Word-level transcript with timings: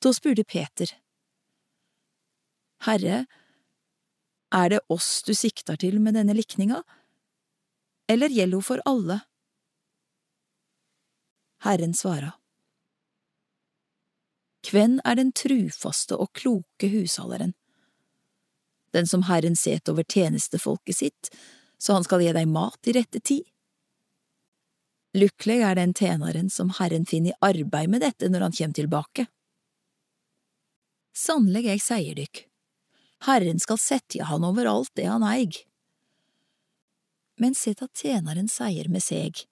Da 0.00 0.12
spurte 0.16 0.44
Peter, 0.44 0.88
Herre, 2.86 3.26
er 4.50 4.68
det 4.72 4.80
oss 4.88 5.20
du 5.26 5.34
sikter 5.36 5.76
til 5.76 6.00
med 6.00 6.16
denne 6.16 6.32
likninga, 6.34 6.80
eller 8.08 8.32
gjelder 8.32 8.56
hun 8.56 8.64
for 8.64 8.82
alle? 8.88 9.20
Herren 11.60 11.92
svara, 11.94 12.32
Kven 14.64 15.00
er 15.04 15.16
den 15.16 15.32
trufaste 15.32 16.16
og 16.20 16.32
kloke 16.36 16.88
husholderen? 16.92 17.54
Den 18.92 19.06
som 19.06 19.24
Herren 19.28 19.56
set 19.56 19.88
over 19.88 20.04
tjenestefolket 20.04 20.96
sitt, 20.96 21.30
så 21.78 21.96
han 21.96 22.04
skal 22.04 22.24
gi 22.24 22.32
deg 22.36 22.48
mat 22.48 22.88
i 22.88 22.94
rette 22.96 23.20
tid? 23.20 23.44
Lykkelig 25.16 25.58
er 25.66 25.76
den 25.78 25.94
tjeneren 25.96 26.50
som 26.52 26.72
Herren 26.78 27.06
finner 27.08 27.32
i 27.32 27.38
arbeid 27.52 27.90
med 27.90 28.04
dette 28.04 28.28
når 28.30 28.46
han 28.46 28.56
kjem 28.56 28.74
tilbake. 28.76 29.26
Sannelig, 31.20 31.66
jeg 31.68 31.82
seier 31.84 32.16
dykk, 32.16 32.44
Herren 33.26 33.58
skal 33.60 33.80
setje 33.80 34.24
han 34.24 34.44
over 34.46 34.68
alt 34.70 34.92
det 34.96 35.04
han 35.10 35.24
eig. 35.26 35.58
Men 37.40 37.56
sett 37.56 37.82
at 37.84 38.00
tjeneren 38.00 38.48
seier 38.48 38.88
med 38.88 39.04
seg, 39.04 39.42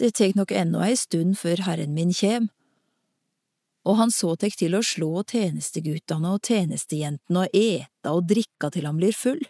det 0.00 0.12
tek 0.18 0.36
nok 0.36 0.52
ennå 0.56 0.82
ei 0.84 0.96
stund 0.98 1.38
før 1.40 1.64
Herren 1.64 1.94
min 1.96 2.12
kjem, 2.16 2.50
og 3.88 3.96
han 3.98 4.12
så 4.14 4.34
tek 4.38 4.58
til 4.60 4.76
å 4.76 4.84
slå 4.84 5.24
tjenestegutane 5.32 6.36
og 6.36 6.44
tjenestejentene 6.46 7.46
og 7.46 7.56
eta 7.56 8.12
og 8.12 8.28
drikka 8.30 8.70
til 8.74 8.86
han 8.86 9.00
blir 9.00 9.16
full. 9.16 9.40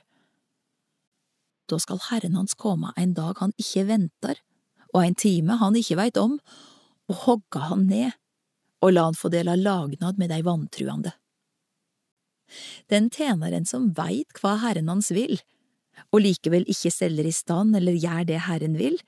Da 1.69 1.79
skal 1.83 2.01
Herren 2.09 2.39
hans 2.39 2.55
komme 2.55 2.95
en 3.01 3.13
dag 3.19 3.43
han 3.43 3.53
ikke 3.61 3.89
venter, 3.91 4.39
og 4.95 5.03
en 5.03 5.19
time 5.19 5.59
han 5.61 5.77
ikke 5.79 5.99
veit 5.99 6.21
om, 6.21 6.39
og 7.11 7.23
hogga 7.27 7.69
han 7.73 7.89
ned, 7.91 8.15
og 8.83 8.95
la 8.95 9.07
han 9.07 9.19
få 9.19 9.31
del 9.33 9.51
av 9.53 9.61
lagnad 9.63 10.19
med 10.19 10.33
dei 10.33 10.43
vantruande. 10.47 11.15
Den 12.93 13.09
tjeneren 13.11 13.65
som 13.69 13.93
veit 13.97 14.43
hva 14.43 14.57
Herren 14.61 14.91
hans 14.93 15.13
vil, 15.15 15.39
og 16.13 16.25
likevel 16.25 16.67
ikke 16.69 16.93
steller 16.93 17.29
i 17.29 17.35
stand 17.35 17.77
eller 17.79 17.97
gjør 17.97 18.27
det 18.29 18.41
Herren 18.49 18.77
vil, 18.81 18.99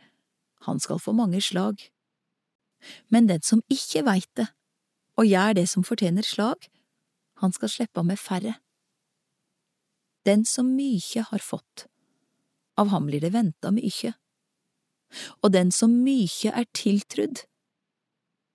han 0.65 0.81
skal 0.81 1.01
få 1.03 1.13
mange 1.17 1.41
slag. 1.45 1.81
Men 3.13 3.29
den 3.29 3.43
som 3.45 3.65
ikke 3.73 4.05
veit 4.07 4.31
det, 4.39 4.49
og 5.19 5.29
gjør 5.29 5.57
det 5.59 5.67
som 5.71 5.85
fortjener 5.87 6.27
slag, 6.27 6.69
han 7.43 7.53
skal 7.53 7.71
slippe 7.71 8.03
med 8.07 8.21
færre. 8.21 8.57
Den 10.25 10.45
som 10.49 10.71
mykje 10.77 11.27
har 11.31 11.43
fått, 11.45 11.87
av 12.81 12.89
ham 12.91 13.11
blir 13.11 13.21
det 13.21 13.35
venta 13.35 13.71
mykje, 13.75 14.15
og 15.43 15.53
den 15.53 15.71
som 15.75 15.93
mykje 16.05 16.55
er 16.57 16.67
tiltrudd, 16.75 17.45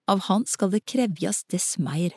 av 0.09 0.25
han 0.29 0.45
skal 0.49 0.73
det 0.73 0.85
krevjast 0.89 1.49
dess 1.53 1.77
meir. 1.77 2.15